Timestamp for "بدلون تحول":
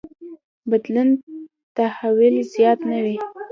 0.69-2.35